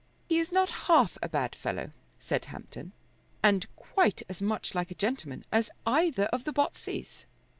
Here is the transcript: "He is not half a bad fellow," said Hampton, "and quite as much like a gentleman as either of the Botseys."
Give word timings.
"He 0.27 0.39
is 0.39 0.51
not 0.51 0.71
half 0.89 1.15
a 1.21 1.29
bad 1.29 1.53
fellow," 1.55 1.91
said 2.19 2.45
Hampton, 2.45 2.91
"and 3.43 3.67
quite 3.75 4.23
as 4.27 4.41
much 4.41 4.73
like 4.73 4.89
a 4.89 4.95
gentleman 4.95 5.45
as 5.51 5.69
either 5.85 6.23
of 6.33 6.43
the 6.43 6.51
Botseys." 6.51 7.25